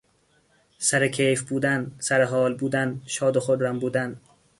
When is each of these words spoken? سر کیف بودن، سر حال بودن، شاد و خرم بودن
سر 0.79 1.07
کیف 1.07 1.41
بودن، 1.49 1.91
سر 1.99 2.23
حال 2.23 2.53
بودن، 2.55 3.01
شاد 3.05 3.37
و 3.37 3.39
خرم 3.39 3.79
بودن 3.79 4.17